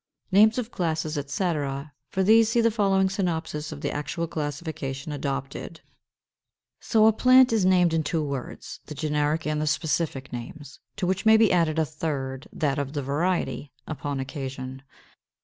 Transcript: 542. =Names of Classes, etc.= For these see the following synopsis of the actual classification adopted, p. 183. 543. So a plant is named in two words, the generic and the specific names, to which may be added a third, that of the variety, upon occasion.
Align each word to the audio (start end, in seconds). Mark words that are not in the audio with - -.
542. 0.31 0.39
=Names 0.41 0.57
of 0.57 0.71
Classes, 0.71 1.15
etc.= 1.15 1.93
For 2.09 2.23
these 2.23 2.49
see 2.49 2.59
the 2.59 2.71
following 2.71 3.07
synopsis 3.07 3.71
of 3.71 3.81
the 3.81 3.91
actual 3.91 4.25
classification 4.27 5.11
adopted, 5.11 5.81
p. 5.83 6.97
183. 6.97 6.97
543. 6.97 6.97
So 6.97 7.05
a 7.05 7.13
plant 7.13 7.53
is 7.53 7.65
named 7.67 7.93
in 7.93 8.01
two 8.03 8.23
words, 8.23 8.79
the 8.87 8.95
generic 8.95 9.45
and 9.45 9.61
the 9.61 9.67
specific 9.67 10.33
names, 10.33 10.79
to 10.95 11.05
which 11.05 11.27
may 11.27 11.37
be 11.37 11.51
added 11.51 11.77
a 11.77 11.85
third, 11.85 12.47
that 12.51 12.79
of 12.79 12.93
the 12.93 13.03
variety, 13.03 13.71
upon 13.85 14.19
occasion. 14.19 14.81